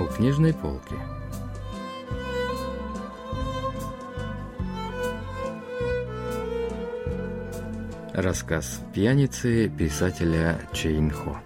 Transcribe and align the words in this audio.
у 0.00 0.06
книжной 0.06 0.54
полки. 0.54 0.96
Рассказ 8.12 8.80
пьяницы 8.92 9.68
писателя 9.68 10.60
Чейн 10.72 11.10
Хо. 11.10 11.38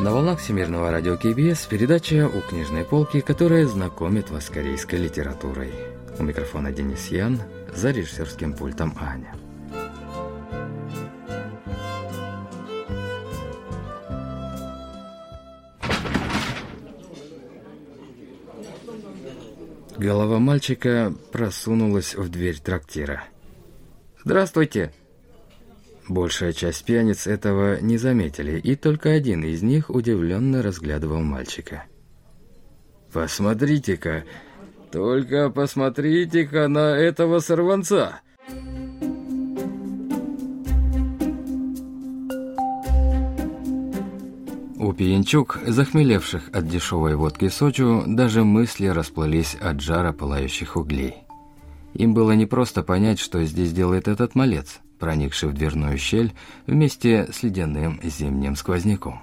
На 0.00 0.12
волнах 0.12 0.38
Всемирного 0.38 0.90
радио 0.90 1.16
КБС 1.16 1.66
передача 1.66 2.28
«У 2.28 2.40
книжной 2.40 2.84
полки», 2.84 3.20
которая 3.20 3.66
знакомит 3.66 4.30
вас 4.30 4.46
с 4.46 4.50
корейской 4.50 4.96
литературой. 4.96 5.72
У 6.18 6.22
микрофона 6.22 6.72
Денис 6.72 7.08
Ян, 7.08 7.40
за 7.74 7.90
режиссерским 7.90 8.54
пультом 8.54 8.96
Аня. 9.00 9.34
Голова 19.98 20.38
мальчика 20.38 21.12
просунулась 21.32 22.14
в 22.14 22.28
дверь 22.28 22.60
трактира. 22.60 23.24
«Здравствуйте!» 24.24 24.92
Большая 26.08 26.52
часть 26.52 26.84
пьяниц 26.84 27.26
этого 27.26 27.80
не 27.80 27.98
заметили, 27.98 28.60
и 28.60 28.76
только 28.76 29.10
один 29.10 29.42
из 29.42 29.62
них 29.62 29.90
удивленно 29.90 30.62
разглядывал 30.62 31.22
мальчика. 31.22 31.84
«Посмотрите-ка, 33.12 34.24
только 34.92 35.50
посмотрите-ка 35.50 36.68
на 36.68 36.96
этого 36.96 37.40
сорванца!» 37.40 38.20
У 44.80 44.92
пьянчук, 44.92 45.58
захмелевших 45.66 46.50
от 46.52 46.68
дешевой 46.68 47.16
водки 47.16 47.48
сочу, 47.48 48.04
даже 48.06 48.44
мысли 48.44 48.86
расплылись 48.86 49.56
от 49.56 49.80
жара 49.80 50.12
пылающих 50.12 50.76
углей. 50.76 51.16
Им 51.94 52.14
было 52.14 52.30
непросто 52.30 52.84
понять, 52.84 53.18
что 53.18 53.42
здесь 53.42 53.72
делает 53.72 54.06
этот 54.06 54.36
малец– 54.36 54.78
проникший 55.00 55.48
в 55.48 55.52
дверную 55.52 55.98
щель 55.98 56.32
вместе 56.68 57.28
с 57.32 57.42
ледяным 57.42 57.98
зимним 58.04 58.54
сквозняком. 58.54 59.20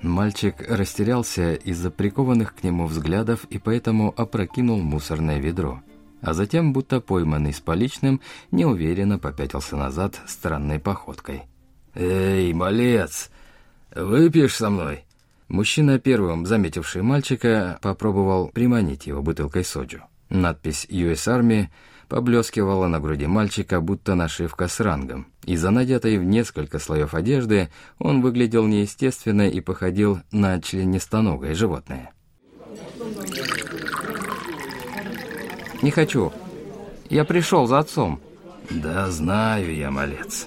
Мальчик 0.00 0.54
растерялся 0.66 1.52
из-за 1.56 1.90
прикованных 1.90 2.54
к 2.54 2.64
нему 2.64 2.86
взглядов 2.86 3.44
и 3.50 3.58
поэтому 3.58 4.14
опрокинул 4.16 4.78
мусорное 4.78 5.40
ведро, 5.40 5.82
а 6.22 6.32
затем, 6.32 6.72
будто 6.72 7.02
пойманный 7.02 7.52
с 7.52 7.60
поличным, 7.60 8.22
неуверенно 8.50 9.18
попятился 9.18 9.76
назад 9.76 10.18
странной 10.26 10.78
походкой. 10.78 11.42
«Эй, 11.94 12.54
малец, 12.54 13.30
выпьешь 13.94 14.56
со 14.56 14.70
мной?» 14.70 15.04
Мужчина, 15.48 15.98
первым 15.98 16.46
заметивший 16.46 17.02
мальчика, 17.02 17.78
попробовал 17.82 18.48
приманить 18.48 19.08
его 19.08 19.20
бутылкой 19.20 19.64
соджу. 19.64 20.02
Надпись 20.28 20.86
«US 20.88 21.26
Army» 21.26 21.66
поблескивала 22.08 22.86
на 22.86 23.00
груди 23.00 23.26
мальчика, 23.26 23.80
будто 23.80 24.14
нашивка 24.14 24.68
с 24.68 24.78
рангом. 24.78 25.26
Из-за 25.44 25.70
надетой 25.70 26.18
в 26.18 26.24
несколько 26.24 26.78
слоев 26.78 27.14
одежды 27.14 27.68
он 27.98 28.20
выглядел 28.20 28.66
неестественно 28.66 29.48
и 29.48 29.60
походил 29.60 30.20
на 30.30 30.60
членистоногое 30.60 31.54
животное. 31.54 32.12
«Не 35.82 35.90
хочу. 35.90 36.32
Я 37.08 37.24
пришел 37.24 37.66
за 37.66 37.80
отцом». 37.80 38.20
«Да 38.70 39.10
знаю 39.10 39.74
я, 39.74 39.90
малец. 39.90 40.46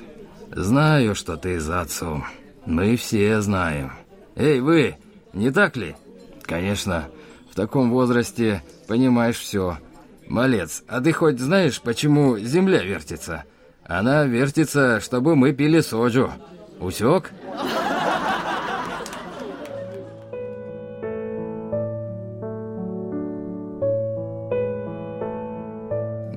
Знаю, 0.52 1.14
что 1.16 1.36
ты 1.36 1.60
за 1.60 1.82
отцом. 1.82 2.24
Мы 2.66 2.96
все 2.96 3.42
знаем. 3.42 3.94
Эй, 4.36 4.60
вы, 4.60 4.98
не 5.34 5.52
так 5.52 5.76
ли? 5.78 5.96
Конечно, 6.44 7.10
в 7.52 7.56
таком 7.56 7.92
возрасте 7.92 8.64
понимаешь 8.88 9.38
все». 9.38 9.78
«Малец, 10.28 10.84
а 10.88 11.02
ты 11.02 11.12
хоть 11.12 11.40
знаешь, 11.40 11.82
почему 11.82 12.38
Земля 12.40 12.82
вертится? 12.82 13.44
Она 13.86 14.24
вертится, 14.24 15.02
чтобы 15.02 15.36
мы 15.36 15.52
пили 15.52 15.82
соджу. 15.82 16.32
Усек?» 16.80 17.32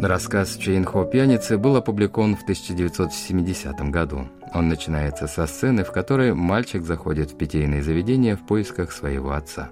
Рассказ 0.00 0.56
Чейнхо 0.56 1.04
«Пьяницы» 1.04 1.58
был 1.58 1.76
опубликован 1.76 2.36
в 2.36 2.42
1970 2.42 3.90
году. 3.90 4.28
Он 4.54 4.68
начинается 4.68 5.26
со 5.26 5.46
сцены, 5.46 5.84
в 5.84 5.92
которой 5.92 6.34
мальчик 6.34 6.82
заходит 6.82 7.30
в 7.30 7.36
питейное 7.36 7.82
заведение 7.82 8.36
в 8.36 8.46
поисках 8.46 8.92
своего 8.92 9.32
отца. 9.32 9.70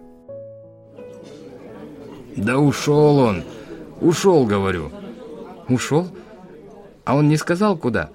«Да 2.36 2.58
ушел 2.58 3.18
он!» 3.18 3.44
Ушел, 4.00 4.44
говорю. 4.44 4.90
Ушел? 5.68 6.08
А 7.04 7.16
он 7.16 7.28
не 7.28 7.36
сказал, 7.36 7.76
куда? 7.76 8.10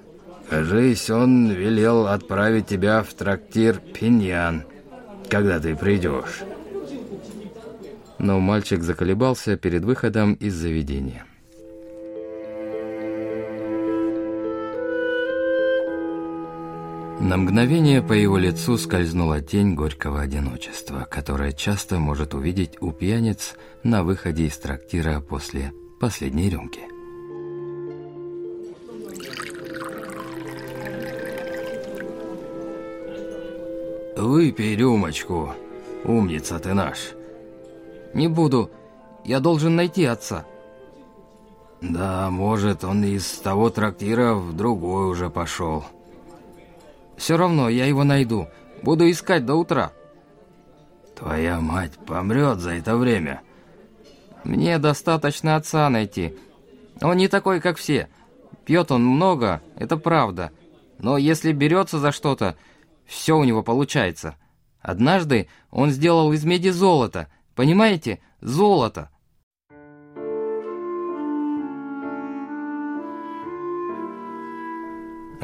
Кажись, 0.50 1.10
он 1.10 1.50
велел 1.50 2.08
отправить 2.08 2.68
тебя 2.68 3.04
в 3.04 3.14
трактир 3.14 3.80
Пиньян, 3.80 4.64
когда 5.30 5.60
ты 5.60 5.76
придешь. 5.76 6.42
Но 8.18 8.40
мальчик 8.40 8.84
заколебался 8.84 9.58
перед 9.58 9.84
выходом 9.84 10.34
из 10.34 10.54
заведения. 10.56 11.26
На 17.22 17.36
мгновение 17.36 18.02
по 18.02 18.14
его 18.14 18.38
лицу 18.38 18.78
скользнула 18.78 19.42
тень 19.42 19.76
горького 19.76 20.22
одиночества, 20.22 21.06
которое 21.10 21.52
часто 21.52 22.00
может 22.00 22.34
увидеть 22.34 22.78
у 22.80 22.94
пьяниц 22.94 23.56
на 23.84 24.04
выходе 24.06 24.46
из 24.46 24.58
трактира 24.58 25.20
после 25.20 25.74
последней 26.00 26.50
рюмки. 26.50 26.80
«Выпей 34.18 34.78
рюмочку, 34.78 35.54
умница 36.06 36.58
ты 36.60 36.74
наш!» 36.74 37.12
«Не 38.14 38.30
буду, 38.30 38.72
я 39.26 39.42
должен 39.42 39.76
найти 39.76 40.06
отца!» 40.06 40.46
«Да, 41.82 42.30
может, 42.30 42.86
он 42.86 43.04
из 43.04 43.30
того 43.40 43.70
трактира 43.70 44.36
в 44.36 44.54
другой 44.56 45.10
уже 45.10 45.30
пошел». 45.30 45.84
Все 47.20 47.36
равно 47.36 47.68
я 47.68 47.86
его 47.86 48.06
найду. 48.06 48.48
Буду 48.82 49.12
искать 49.12 49.46
до 49.46 49.56
утра. 49.56 49.92
Твоя 51.18 51.60
мать 51.60 51.92
помрет 52.08 52.60
за 52.60 52.72
это 52.72 52.96
время. 52.96 53.42
Мне 54.46 54.80
достаточно 54.80 55.58
отца 55.58 55.90
найти. 55.90 56.38
Он 57.02 57.18
не 57.18 57.28
такой, 57.28 57.60
как 57.60 57.78
все. 57.78 58.08
Пьет 58.64 58.90
он 58.92 59.04
много, 59.04 59.62
это 59.76 59.98
правда. 59.98 60.52
Но 60.98 61.18
если 61.18 61.52
берется 61.52 62.00
за 62.00 62.14
что-то, 62.14 62.56
все 63.06 63.38
у 63.38 63.44
него 63.44 63.64
получается. 63.64 64.36
Однажды 64.80 65.50
он 65.72 65.92
сделал 65.92 66.32
из 66.32 66.46
меди 66.46 66.70
золото. 66.70 67.28
Понимаете? 67.54 68.20
Золото. 68.40 69.10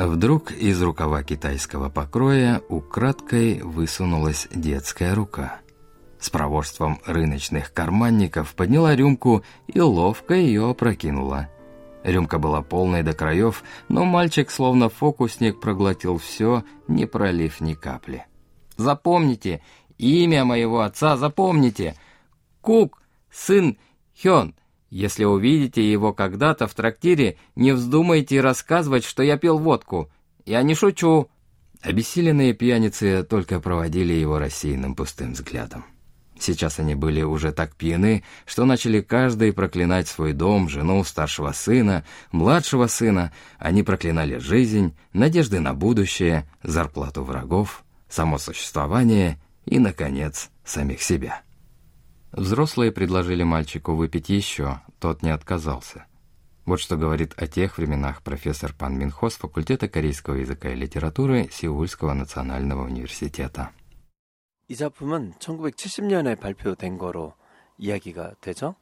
Вдруг 0.05 0.51
из 0.51 0.79
рукава 0.83 1.23
китайского 1.23 1.89
покроя 1.89 2.61
украдкой 2.69 3.61
высунулась 3.63 4.47
детская 4.53 5.15
рука. 5.15 5.61
С 6.19 6.29
проворством 6.29 7.01
рыночных 7.07 7.73
карманников 7.73 8.53
подняла 8.53 8.95
рюмку 8.95 9.43
и 9.65 9.79
ловко 9.81 10.35
ее 10.35 10.69
опрокинула. 10.69 11.49
Рюмка 12.03 12.37
была 12.37 12.61
полной 12.61 13.01
до 13.01 13.13
краев, 13.13 13.63
но 13.89 14.05
мальчик, 14.05 14.51
словно 14.51 14.89
фокусник, 14.89 15.59
проглотил 15.59 16.19
все, 16.19 16.63
не 16.87 17.07
пролив 17.07 17.59
ни 17.59 17.73
капли. 17.73 18.27
«Запомните! 18.77 19.63
Имя 19.97 20.45
моего 20.45 20.81
отца 20.81 21.17
запомните! 21.17 21.95
Кук, 22.61 23.01
сын 23.31 23.75
Хён!» 24.21 24.53
Если 24.95 25.25
увидите 25.25 25.91
его 25.91 26.13
когда-то 26.13 26.67
в 26.67 26.73
трактире, 26.73 27.35
не 27.57 27.73
вздумайте 27.73 28.39
рассказывать, 28.39 29.03
что 29.03 29.23
я 29.23 29.37
пил 29.37 29.57
водку. 29.57 30.09
Я 30.45 30.63
не 30.63 30.73
шучу». 30.73 31.29
Обессиленные 31.81 32.53
пьяницы 32.53 33.23
только 33.29 33.59
проводили 33.59 34.13
его 34.13 34.39
рассеянным 34.39 34.95
пустым 34.95 35.33
взглядом. 35.33 35.83
Сейчас 36.39 36.79
они 36.79 36.95
были 36.95 37.23
уже 37.23 37.51
так 37.51 37.75
пьяны, 37.75 38.23
что 38.45 38.63
начали 38.63 39.01
каждый 39.01 39.51
проклинать 39.51 40.07
свой 40.07 40.31
дом, 40.31 40.69
жену, 40.69 41.03
старшего 41.03 41.51
сына, 41.51 42.05
младшего 42.31 42.87
сына. 42.87 43.33
Они 43.57 43.83
проклинали 43.83 44.37
жизнь, 44.37 44.95
надежды 45.11 45.59
на 45.59 45.73
будущее, 45.73 46.49
зарплату 46.63 47.21
врагов, 47.21 47.83
само 48.07 48.37
существование 48.37 49.41
и, 49.65 49.77
наконец, 49.77 50.51
самих 50.63 51.01
себя. 51.01 51.44
Взрослые 52.34 52.92
предложили 52.92 53.42
мальчику 53.42 53.94
выпить 53.94 54.28
еще, 54.28 54.80
тот 54.98 55.22
не 55.22 55.30
отказался. 55.30 56.06
Вот 56.64 56.78
что 56.78 56.96
говорит 56.96 57.34
о 57.36 57.46
тех 57.46 57.78
временах 57.78 58.22
профессор 58.22 58.72
Пан 58.72 58.96
Минхо 58.96 59.28
с 59.28 59.34
факультета 59.36 59.88
корейского 59.88 60.34
языка 60.34 60.70
и 60.70 60.76
литературы 60.76 61.48
Сеульского 61.50 62.14
национального 62.14 62.84
университета. 62.84 63.70
이 64.68 64.76
작품은 64.76 65.32
1970년에 65.40 66.38
발표된 66.38 66.96
거로 66.96 67.34
이야기가 67.76 68.34
되죠. 68.40 68.76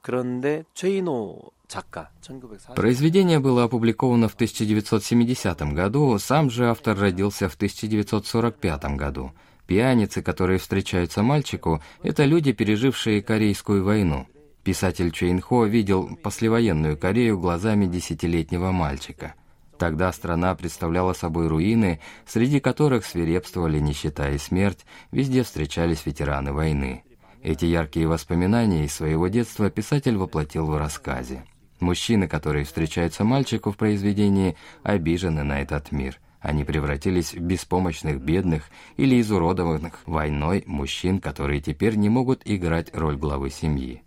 그런데 0.00 0.64
최인호 0.72 1.50
작가 1.68 2.10
1940 2.22 2.74
Произведение 2.74 3.38
было 3.38 3.64
опубликовано 3.64 4.28
в 4.28 4.34
1970 4.34 5.74
году, 5.74 6.18
сам 6.18 6.48
же 6.48 6.70
автор 6.70 6.98
родился 6.98 7.50
в 7.50 7.54
1945 7.54 8.96
году. 8.96 9.32
Пьяницы, 9.67 10.21
которые 10.21 10.59
встречаются 10.59 11.23
мальчику, 11.23 11.81
это 12.03 12.25
люди, 12.25 12.51
пережившие 12.51 13.21
Корейскую 13.21 13.83
войну. 13.83 14.27
Писатель 14.63 15.11
Чейн 15.11 15.41
Хо 15.41 15.65
видел 15.65 16.15
послевоенную 16.21 16.97
Корею 16.97 17.39
глазами 17.39 17.85
десятилетнего 17.85 18.71
мальчика. 18.71 19.35
Тогда 19.77 20.11
страна 20.11 20.55
представляла 20.55 21.13
собой 21.13 21.47
руины, 21.47 21.99
среди 22.25 22.59
которых 22.59 23.05
свирепствовали 23.05 23.79
нищета 23.79 24.29
и 24.29 24.37
смерть, 24.37 24.85
везде 25.11 25.43
встречались 25.43 26.05
ветераны 26.05 26.53
войны. 26.53 27.03
Эти 27.43 27.65
яркие 27.65 28.07
воспоминания 28.07 28.85
из 28.85 28.93
своего 28.93 29.27
детства 29.27 29.69
писатель 29.69 30.15
воплотил 30.15 30.67
в 30.67 30.77
рассказе. 30.77 31.43
Мужчины, 31.79 32.27
которые 32.27 32.65
встречаются 32.65 33.23
мальчику 33.23 33.71
в 33.71 33.77
произведении, 33.77 34.55
обижены 34.81 35.43
на 35.43 35.61
этот 35.61 35.91
мир. 35.91 36.19
Они 36.44 36.64
превратились 36.64 37.34
в 37.34 37.40
беспомощных, 37.40 38.20
бедных 38.20 38.64
или 38.96 39.20
изуродованных 39.20 40.06
войной 40.06 40.64
мужчин, 40.66 41.20
которые 41.20 41.60
теперь 41.60 41.96
не 41.96 42.08
могут 42.08 42.42
играть 42.46 42.94
роль 42.94 43.16
главы 43.16 43.50
семьи. 43.50 44.02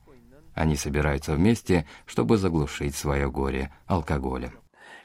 Они 0.55 0.75
собираются 0.75 1.35
вместе, 1.35 1.85
чтобы 2.05 2.37
заглушить 2.37 2.95
свое 2.95 3.29
горе 3.29 3.71
алкоголем. 3.87 4.51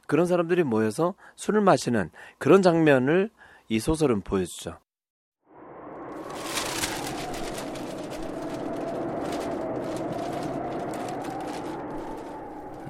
그런 0.07 0.27
사람들이 0.27 0.63
모여서 0.63 1.15
술을 1.37 1.61
마시는 1.61 2.11
그런 2.39 2.63
장면을 2.63 3.31
이 3.69 3.79
소설은 3.79 4.23
보여주죠. 4.23 4.79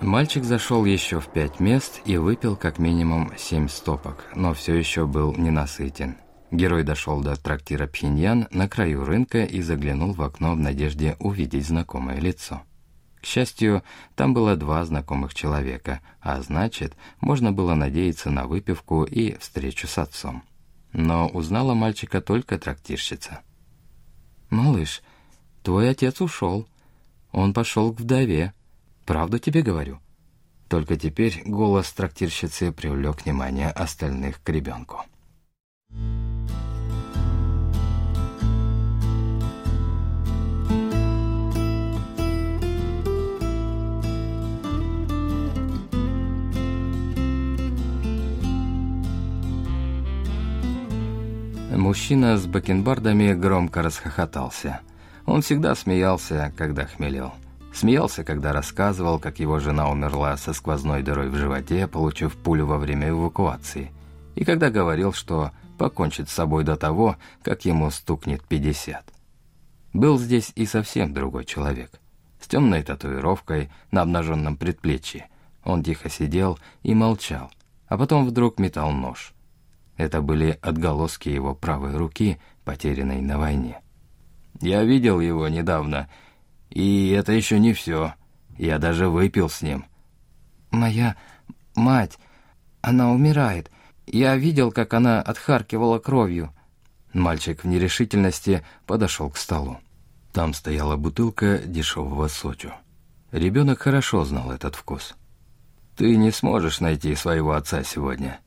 Мальчик 0.04 0.44
зашел 0.44 0.84
еще 0.84 1.22
в 1.22 1.28
пять 1.28 1.62
мест 1.62 2.02
и 2.04 2.18
выпил 2.18 2.58
как 2.58 2.78
минимум 2.78 3.32
семь 3.38 3.70
стопок, 3.70 4.26
но 4.36 4.54
все 4.54 4.76
еще 4.76 5.08
был 5.08 5.34
ненасытен. 5.34 6.18
Герой 6.52 6.84
дошел 6.84 7.22
до 7.22 7.38
трактира 7.38 7.88
Пхеньян 7.88 8.50
на 8.52 8.68
краю 8.68 9.06
рынка 9.06 9.46
и 9.46 9.62
заглянул 9.62 10.12
в 10.12 10.22
окно 10.22 10.56
в 10.56 10.58
надежде 10.58 11.16
увидеть 11.20 11.68
знакомое 11.68 12.20
лицо. 12.20 12.64
К 13.22 13.26
счастью, 13.26 13.82
там 14.16 14.34
было 14.34 14.58
два 14.58 14.84
знакомых 14.84 15.34
человека, 15.34 16.02
а 16.20 16.42
значит, 16.42 16.98
можно 17.22 17.54
было 17.54 17.74
надеяться 17.74 18.30
на 18.30 18.46
выпивку 18.46 19.06
и 19.06 19.38
встречу 19.38 19.88
с 19.88 19.98
отцом. 19.98 20.44
Но 20.92 21.30
узнала 21.30 21.76
мальчика 21.76 22.20
только 22.20 22.60
трактирщица. 22.60 23.40
«Малыш, 24.50 25.02
твой 25.64 25.90
отец 25.90 26.20
ушел. 26.20 26.68
Он 27.32 27.54
пошел 27.54 27.94
к 27.94 28.02
вдове. 28.02 28.54
Правду 29.06 29.40
тебе 29.40 29.62
говорю?» 29.62 30.00
Только 30.70 30.98
теперь 30.98 31.44
голос 31.46 31.92
трактирщицы 31.92 32.72
привлек 32.72 33.26
внимание 33.26 33.70
остальных 33.70 34.42
к 34.42 34.50
ребенку. 34.50 35.06
Мужчина 51.94 52.38
с 52.38 52.48
бакенбардами 52.48 53.34
громко 53.34 53.84
расхохотался. 53.84 54.82
Он 55.28 55.44
всегда 55.44 55.76
смеялся, 55.76 56.52
когда 56.58 56.86
хмелел. 56.86 57.34
Смеялся, 57.74 58.24
когда 58.24 58.54
рассказывал, 58.54 59.20
как 59.20 59.40
его 59.40 59.60
жена 59.60 59.90
умерла 59.90 60.38
со 60.38 60.54
сквозной 60.54 61.02
дырой 61.02 61.30
в 61.30 61.36
животе, 61.36 61.88
получив 61.88 62.38
пулю 62.38 62.68
во 62.68 62.78
время 62.78 63.10
эвакуации. 63.10 63.92
И 64.36 64.46
когда 64.46 64.70
говорил, 64.70 65.12
что 65.12 65.52
покончит 65.80 66.30
с 66.30 66.34
собой 66.34 66.64
до 66.64 66.76
того, 66.76 67.18
как 67.42 67.66
ему 67.66 67.90
стукнет 67.90 68.44
50. 68.44 69.04
Был 69.94 70.20
здесь 70.20 70.52
и 70.56 70.66
совсем 70.68 71.14
другой 71.14 71.46
человек. 71.46 72.00
С 72.40 72.48
темной 72.48 72.84
татуировкой 72.84 73.72
на 73.90 74.04
обнаженном 74.04 74.56
предплечье. 74.56 75.28
Он 75.64 75.84
тихо 75.84 76.10
сидел 76.10 76.60
и 76.84 76.94
молчал, 76.94 77.52
а 77.88 77.98
потом 77.98 78.26
вдруг 78.26 78.60
метал 78.60 78.92
нож. 78.92 79.34
Это 79.98 80.22
были 80.22 80.60
отголоски 80.62 81.30
его 81.30 81.56
правой 81.56 81.96
руки, 81.96 82.40
потерянной 82.66 83.22
на 83.22 83.40
войне. 83.40 83.80
«Я 84.62 84.84
видел 84.84 85.20
его 85.20 85.48
недавно», 85.48 86.08
и 86.74 87.10
это 87.12 87.34
еще 87.34 87.60
не 87.60 87.74
все. 87.74 88.16
Я 88.58 88.80
даже 88.80 89.08
выпил 89.08 89.48
с 89.48 89.62
ним. 89.62 89.86
Моя 90.72 91.16
мать, 91.76 92.18
она 92.82 93.12
умирает. 93.12 93.70
Я 94.08 94.36
видел, 94.36 94.72
как 94.72 94.96
она 94.96 95.22
отхаркивала 95.22 96.00
кровью. 96.00 96.52
Мальчик 97.14 97.64
в 97.64 97.68
нерешительности 97.68 98.66
подошел 98.88 99.30
к 99.30 99.38
столу. 99.38 99.78
Там 100.32 100.56
стояла 100.56 100.98
бутылка 100.98 101.60
дешевого 101.60 102.28
сочу. 102.28 102.72
Ребенок 103.32 103.82
хорошо 103.82 104.26
знал 104.26 104.52
этот 104.52 104.74
вкус. 104.74 105.14
«Ты 105.96 106.16
не 106.16 106.32
сможешь 106.32 106.80
найти 106.80 107.14
своего 107.14 107.54
отца 107.54 107.84
сегодня». 107.84 108.40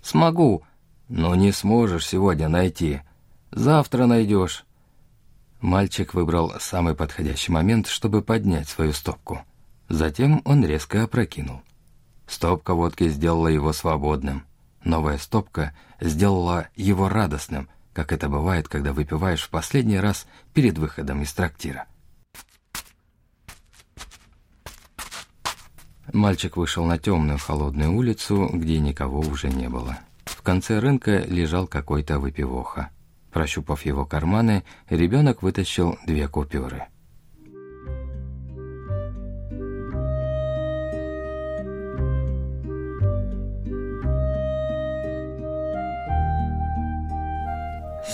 «Смогу». 0.00 0.62
«Но 1.08 1.34
не 1.34 1.52
сможешь 1.52 2.06
сегодня 2.06 2.48
найти. 2.48 3.02
Завтра 3.50 4.06
найдешь. 4.06 4.64
Мальчик 5.62 6.12
выбрал 6.12 6.54
самый 6.58 6.96
подходящий 6.96 7.52
момент, 7.52 7.86
чтобы 7.86 8.20
поднять 8.20 8.68
свою 8.68 8.92
стопку. 8.92 9.42
Затем 9.88 10.42
он 10.44 10.66
резко 10.66 11.04
опрокинул. 11.04 11.62
Стопка 12.26 12.74
водки 12.74 13.08
сделала 13.08 13.46
его 13.46 13.72
свободным. 13.72 14.44
Новая 14.82 15.18
стопка 15.18 15.72
сделала 16.00 16.66
его 16.74 17.08
радостным, 17.08 17.68
как 17.92 18.10
это 18.12 18.28
бывает, 18.28 18.66
когда 18.66 18.92
выпиваешь 18.92 19.42
в 19.42 19.50
последний 19.50 20.00
раз 20.00 20.26
перед 20.52 20.78
выходом 20.78 21.22
из 21.22 21.32
трактира. 21.32 21.86
Мальчик 26.12 26.56
вышел 26.56 26.84
на 26.84 26.98
темную 26.98 27.38
холодную 27.38 27.92
улицу, 27.92 28.50
где 28.52 28.80
никого 28.80 29.20
уже 29.20 29.48
не 29.48 29.68
было. 29.68 30.00
В 30.24 30.42
конце 30.42 30.80
рынка 30.80 31.18
лежал 31.18 31.68
какой-то 31.68 32.18
выпивоха. 32.18 32.90
Прощупав 33.32 33.86
его 33.86 34.04
карманы, 34.04 34.62
ребенок 34.90 35.42
вытащил 35.42 35.98
две 36.06 36.28
купюры. 36.28 36.84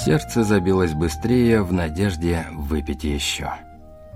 Сердце 0.04 0.44
забилось 0.44 0.94
быстрее 0.94 1.62
в 1.62 1.72
надежде 1.72 2.46
выпить 2.52 3.02
еще. 3.04 3.52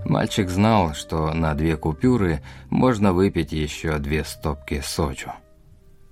Мальчик 0.05 0.49
знал, 0.49 0.95
что 0.95 1.35
на 1.35 1.55
две 1.55 1.77
купюры 1.77 2.43
можно 2.71 3.13
выпить 3.13 3.53
еще 3.53 3.99
две 3.99 4.25
стопки 4.25 4.81
сочу. 4.85 5.33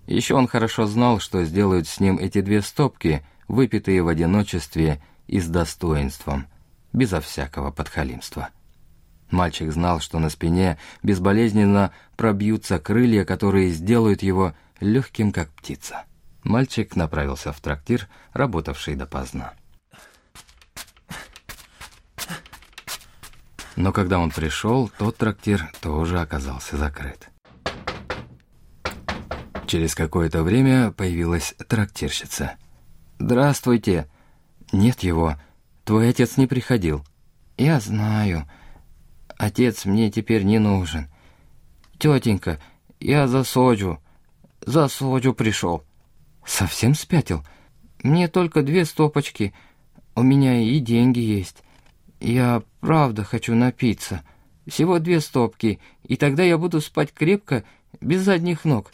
Еще 0.07 0.35
он 0.35 0.49
хорошо 0.49 0.87
знал, 0.87 1.21
что 1.21 1.45
сделают 1.45 1.87
с 1.87 2.01
ним 2.01 2.19
эти 2.19 2.41
две 2.41 2.63
стопки, 2.63 3.25
выпитые 3.51 4.03
в 4.03 4.09
одиночестве 4.09 5.03
и 5.27 5.41
с 5.41 5.49
достоинством, 5.49 6.47
безо 6.93 7.21
всякого 7.21 7.71
подхалимства. 7.71 8.51
Мальчик 9.31 9.73
знал, 9.73 10.01
что 10.01 10.19
на 10.19 10.31
спине 10.31 10.79
безболезненно 11.03 11.93
пробьются 12.17 12.79
крылья, 12.79 13.25
которые 13.25 13.71
сделают 13.71 14.23
его 14.23 14.55
легким, 14.81 15.33
как 15.33 15.51
птица. 15.51 16.05
Мальчик 16.43 16.97
направился 16.97 17.53
в 17.53 17.61
трактир, 17.61 18.09
работавший 18.33 18.95
допоздна. 18.95 19.53
Но 23.77 23.93
когда 23.93 24.19
он 24.19 24.31
пришел, 24.31 24.91
тот 24.99 25.17
трактир 25.17 25.71
тоже 25.81 26.21
оказался 26.21 26.77
закрыт. 26.77 27.31
Через 29.67 29.95
какое-то 29.95 30.43
время 30.43 30.93
появилась 30.93 31.55
трактирщица– 31.69 32.57
«Здравствуйте». 33.21 34.09
«Нет 34.73 35.01
его. 35.01 35.37
Твой 35.85 36.09
отец 36.09 36.39
не 36.39 36.47
приходил». 36.47 37.05
«Я 37.59 37.79
знаю. 37.79 38.49
Отец 39.37 39.85
мне 39.85 40.11
теперь 40.11 40.43
не 40.43 40.59
нужен. 40.59 41.07
Тетенька, 41.99 42.59
я 42.99 43.29
за 43.29 43.45
Соджу. 43.45 44.01
За 44.65 44.89
Соджу 44.89 45.35
пришел». 45.35 45.85
«Совсем 46.47 46.95
спятил? 46.95 47.45
Мне 48.03 48.27
только 48.27 48.63
две 48.63 48.87
стопочки. 48.87 49.53
У 50.15 50.23
меня 50.23 50.59
и 50.59 50.79
деньги 50.79 51.21
есть. 51.21 51.59
Я 52.21 52.63
правда 52.81 53.23
хочу 53.23 53.55
напиться». 53.55 54.23
Всего 54.67 54.99
две 54.99 55.21
стопки, 55.21 55.79
и 56.05 56.17
тогда 56.17 56.43
я 56.43 56.57
буду 56.57 56.81
спать 56.81 57.13
крепко, 57.13 57.65
без 58.01 58.23
задних 58.23 58.65
ног. 58.65 58.93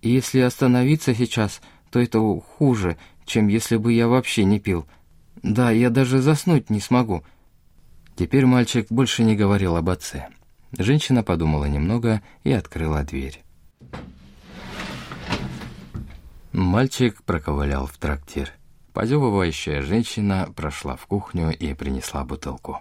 И 0.00 0.10
если 0.10 0.40
остановиться 0.40 1.14
сейчас, 1.14 1.60
то 1.92 2.00
это 2.00 2.18
хуже, 2.40 2.96
чем 3.24 3.48
если 3.48 3.76
бы 3.76 3.92
я 3.92 4.08
вообще 4.08 4.44
не 4.44 4.60
пил. 4.60 4.86
Да, 5.42 5.70
я 5.70 5.90
даже 5.90 6.20
заснуть 6.20 6.70
не 6.70 6.80
смогу». 6.80 7.24
Теперь 8.16 8.46
мальчик 8.46 8.86
больше 8.90 9.24
не 9.24 9.36
говорил 9.36 9.76
об 9.76 9.88
отце. 9.88 10.28
Женщина 10.78 11.22
подумала 11.22 11.64
немного 11.64 12.22
и 12.44 12.52
открыла 12.52 13.02
дверь. 13.02 13.42
Мальчик 16.52 17.22
проковылял 17.22 17.86
в 17.86 17.96
трактир. 17.96 18.52
Позевывающая 18.92 19.80
женщина 19.80 20.52
прошла 20.54 20.96
в 20.96 21.06
кухню 21.06 21.56
и 21.56 21.72
принесла 21.72 22.24
бутылку. 22.24 22.80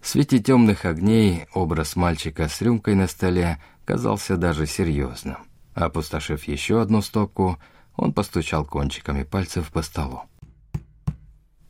В 0.00 0.08
свете 0.08 0.40
темных 0.40 0.84
огней 0.84 1.46
образ 1.54 1.94
мальчика 1.94 2.48
с 2.48 2.60
рюмкой 2.60 2.96
на 2.96 3.06
столе 3.06 3.62
казался 3.84 4.36
даже 4.36 4.66
серьезным. 4.66 5.36
Опустошив 5.74 6.44
еще 6.44 6.80
одну 6.82 7.02
стопку, 7.02 7.58
он 7.96 8.12
постучал 8.12 8.64
кончиками 8.64 9.22
пальцев 9.22 9.70
по 9.70 9.82
столу. 9.82 10.22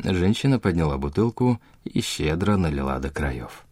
Женщина 0.03 0.59
подняла 0.59 0.97
бутылку 0.97 1.61
и 1.85 2.01
щедро 2.01 2.57
налила 2.57 2.99
до 2.99 3.11
краев. 3.11 3.65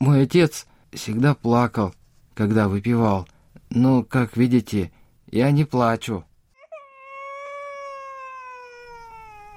«Мой 0.00 0.22
отец 0.22 0.66
всегда 0.92 1.34
плакал, 1.34 1.94
когда 2.34 2.68
выпивал, 2.68 3.28
но, 3.68 4.02
как 4.02 4.36
видите, 4.36 4.92
я 5.26 5.50
не 5.50 5.64
плачу». 5.64 6.24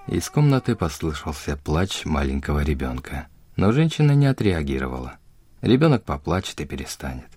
Из 0.08 0.30
комнаты 0.30 0.76
послышался 0.76 1.56
плач 1.56 2.06
маленького 2.06 2.64
ребенка, 2.64 3.28
но 3.56 3.72
женщина 3.72 4.12
не 4.12 4.26
отреагировала. 4.26 5.21
Ребенок 5.62 6.04
поплачет 6.04 6.60
и 6.60 6.66
перестанет. 6.66 7.30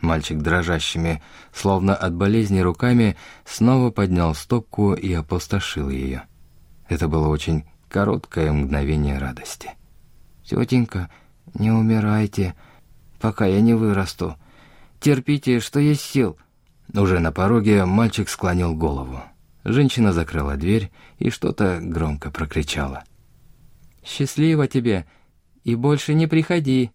Мальчик 0.00 0.38
дрожащими, 0.38 1.22
словно 1.52 1.94
от 1.94 2.14
болезни 2.14 2.60
руками, 2.60 3.16
снова 3.44 3.90
поднял 3.90 4.34
стопку 4.34 4.94
и 4.94 5.12
опустошил 5.12 5.88
ее. 5.88 6.24
Это 6.88 7.08
было 7.08 7.28
очень 7.28 7.64
короткое 7.88 8.52
мгновение 8.52 9.18
радости. 9.18 9.70
«Тетенька, 10.44 11.10
не 11.54 11.70
умирайте, 11.70 12.54
пока 13.20 13.46
я 13.46 13.60
не 13.60 13.74
вырасту. 13.74 14.36
Терпите, 15.00 15.60
что 15.60 15.80
есть 15.80 16.02
сил». 16.02 16.38
Уже 16.94 17.18
на 17.18 17.32
пороге 17.32 17.84
мальчик 17.84 18.28
склонил 18.28 18.74
голову. 18.74 19.20
Женщина 19.64 20.12
закрыла 20.12 20.56
дверь 20.56 20.90
и 21.18 21.28
что-то 21.28 21.80
громко 21.82 22.30
прокричала. 22.30 23.04
«Счастливо 24.04 24.66
тебе! 24.68 25.06
И 25.64 25.74
больше 25.74 26.14
не 26.14 26.26
приходи!» 26.26 26.92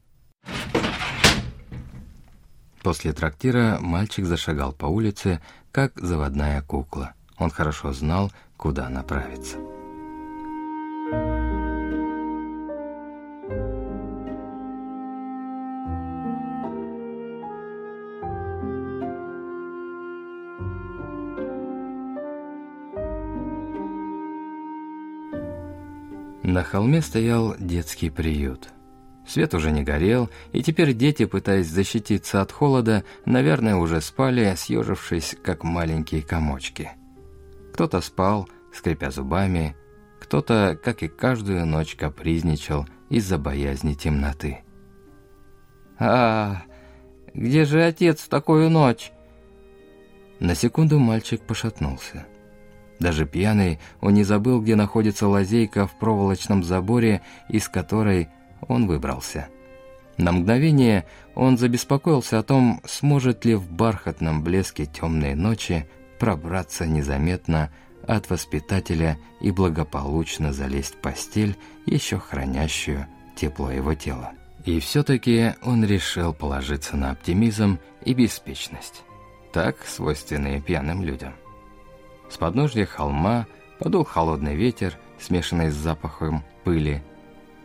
После 2.83 3.13
трактира 3.13 3.77
мальчик 3.79 4.25
зашагал 4.25 4.73
по 4.73 4.87
улице, 4.87 5.41
как 5.71 5.97
заводная 5.97 6.61
кукла. 6.61 7.13
Он 7.37 7.49
хорошо 7.49 7.93
знал, 7.93 8.29
куда 8.57 8.89
направиться. 8.89 9.57
На 26.43 26.63
холме 26.63 27.01
стоял 27.01 27.55
детский 27.57 28.09
приют– 28.09 28.69
Свет 29.27 29.53
уже 29.53 29.71
не 29.71 29.83
горел, 29.83 30.29
и 30.51 30.61
теперь 30.61 30.93
дети, 30.93 31.25
пытаясь 31.25 31.67
защититься 31.67 32.41
от 32.41 32.51
холода, 32.51 33.03
наверное, 33.25 33.75
уже 33.75 34.01
спали, 34.01 34.53
съежившись, 34.55 35.35
как 35.41 35.63
маленькие 35.63 36.21
комочки. 36.21 36.91
Кто-то 37.73 38.01
спал, 38.01 38.49
скрипя 38.73 39.11
зубами, 39.11 39.75
кто-то, 40.19 40.77
как 40.81 41.03
и 41.03 41.07
каждую 41.07 41.65
ночь, 41.65 41.95
капризничал 41.95 42.85
из-за 43.09 43.37
боязни 43.37 43.93
темноты. 43.93 44.59
«А, 45.99 46.63
где 47.33 47.65
же 47.65 47.83
отец 47.83 48.21
в 48.21 48.29
такую 48.29 48.69
ночь?» 48.69 49.11
На 50.39 50.55
секунду 50.55 50.99
мальчик 50.99 51.41
пошатнулся. 51.41 52.25
Даже 52.99 53.25
пьяный 53.25 53.79
он 54.01 54.13
не 54.13 54.23
забыл, 54.23 54.61
где 54.61 54.75
находится 54.75 55.27
лазейка 55.27 55.87
в 55.87 55.97
проволочном 55.97 56.63
заборе, 56.63 57.21
из 57.49 57.69
которой 57.69 58.29
он 58.67 58.87
выбрался. 58.87 59.47
На 60.17 60.31
мгновение 60.31 61.05
он 61.35 61.57
забеспокоился 61.57 62.39
о 62.39 62.43
том, 62.43 62.81
сможет 62.85 63.45
ли 63.45 63.55
в 63.55 63.71
бархатном 63.71 64.43
блеске 64.43 64.85
темной 64.85 65.33
ночи 65.33 65.87
пробраться 66.19 66.85
незаметно 66.85 67.71
от 68.07 68.29
воспитателя 68.29 69.17
и 69.41 69.51
благополучно 69.51 70.53
залезть 70.53 70.95
в 70.95 70.97
постель, 70.97 71.57
еще 71.85 72.19
хранящую 72.19 73.07
тепло 73.35 73.71
его 73.71 73.93
тела. 73.95 74.33
И 74.65 74.79
все-таки 74.79 75.53
он 75.63 75.83
решил 75.83 76.33
положиться 76.33 76.95
на 76.95 77.11
оптимизм 77.11 77.79
и 78.05 78.13
беспечность, 78.13 79.03
так 79.51 79.77
свойственные 79.85 80.61
пьяным 80.61 81.03
людям. 81.03 81.33
С 82.29 82.37
подножья 82.37 82.85
холма 82.85 83.47
подул 83.79 84.05
холодный 84.05 84.55
ветер, 84.55 84.97
смешанный 85.19 85.69
с 85.69 85.75
запахом 85.75 86.43
пыли, 86.63 87.03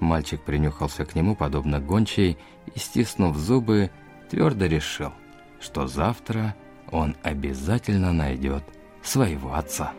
Мальчик 0.01 0.41
принюхался 0.41 1.05
к 1.05 1.15
нему, 1.15 1.35
подобно 1.35 1.81
гончей, 1.81 2.39
и, 2.75 2.79
стиснув 2.79 3.37
зубы, 3.37 3.91
твердо 4.31 4.67
решил, 4.67 5.13
что 5.61 5.87
завтра 5.87 6.55
он 6.91 7.17
обязательно 7.23 8.13
найдет 8.13 8.63
своего 9.03 9.55
отца. 9.55 9.93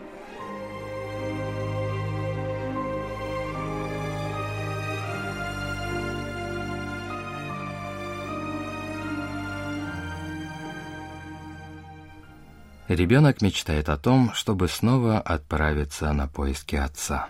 Ребенок 12.87 13.43
мечтает 13.43 13.87
о 13.87 13.97
том, 13.97 14.33
чтобы 14.33 14.67
снова 14.67 15.19
отправиться 15.19 16.11
на 16.11 16.27
поиски 16.27 16.75
отца. 16.75 17.29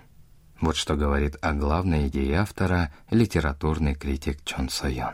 Вот 0.61 0.75
что 0.75 0.95
говорит 0.95 1.37
о 1.41 1.53
главной 1.53 2.07
идее 2.07 2.39
автора 2.39 2.93
литературный 3.09 3.95
критик 3.95 4.43
Чон 4.43 4.69
Сойон. 4.69 5.13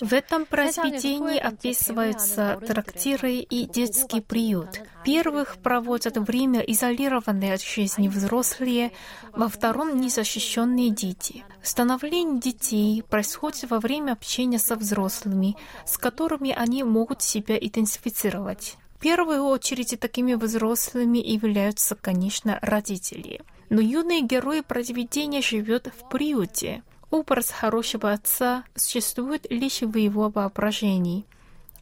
В 0.00 0.12
этом 0.12 0.46
произведении 0.46 1.38
описываются 1.38 2.60
трактиры 2.66 3.32
и 3.34 3.66
детский 3.66 4.20
приют. 4.20 4.80
Первых 5.04 5.56
проводят 5.56 6.16
время 6.18 6.60
изолированные 6.60 7.54
от 7.54 7.62
жизни 7.62 8.08
взрослые, 8.08 8.92
во 9.32 9.48
втором— 9.48 10.00
незащищенные 10.00 10.90
дети. 10.90 11.44
Становление 11.62 12.40
детей 12.40 13.02
происходит 13.02 13.70
во 13.70 13.80
время 13.80 14.12
общения 14.12 14.58
со 14.58 14.76
взрослыми, 14.76 15.56
с 15.84 15.98
которыми 15.98 16.52
они 16.52 16.84
могут 16.84 17.22
себя 17.22 17.56
идентифицировать. 17.58 18.76
В 18.98 19.00
первую 19.00 19.44
очередь 19.44 19.96
такими 20.00 20.34
взрослыми 20.34 21.18
являются, 21.18 21.94
конечно, 21.94 22.58
родители. 22.62 23.42
Но 23.70 23.80
юный 23.80 24.22
герой 24.22 24.64
произведения 24.64 25.40
живет 25.40 25.86
в 25.86 26.08
приюте. 26.08 26.82
Образ 27.08 27.50
хорошего 27.50 28.10
отца 28.10 28.64
существует 28.74 29.46
лишь 29.50 29.82
в 29.82 29.96
его 29.96 30.30
воображении. 30.30 31.26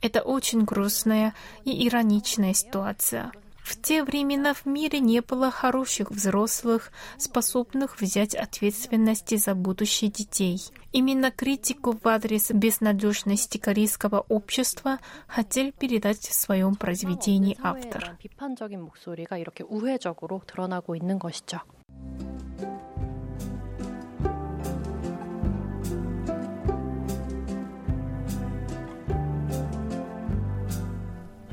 Это 0.03 0.21
очень 0.21 0.65
грустная 0.65 1.33
и 1.65 1.89
ироничная 1.89 2.53
ситуация. 2.53 3.33
В 3.67 3.75
те 3.83 4.05
времена 4.05 4.55
в 4.55 4.65
мире 4.65 5.01
не 5.01 5.21
было 5.21 5.51
хороших 5.51 6.13
взрослых, 6.13 6.93
способных 7.19 8.01
взять 8.01 8.37
ответственность 8.37 9.37
за 9.37 9.57
будущее 9.57 10.09
детей. 10.09 10.63
Именно 10.93 11.33
критику 11.33 11.99
в 12.01 12.07
адрес 12.07 12.53
безнадежности 12.53 13.59
корейского 13.59 14.21
общества 14.29 15.01
хотел 15.27 15.73
передать 15.73 16.21
в 16.21 16.33
своем 16.33 16.77
произведении 16.77 17.59
автор. 17.61 18.17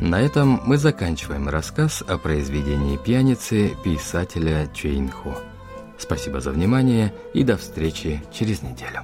На 0.04 0.20
этом 0.20 0.60
мы 0.66 0.78
заканчиваем 0.78 1.48
рассказ 1.48 2.04
о 2.06 2.18
произведении 2.18 2.98
пьяницы 2.98 3.78
писателя 3.86 4.68
Чейн 4.74 5.10
Хо. 5.10 5.34
Спасибо 5.98 6.42
за 6.42 6.52
внимание 6.52 7.14
и 7.34 7.46
до 7.46 7.56
встречи 7.56 8.22
через 8.30 8.62
неделю. 8.64 9.04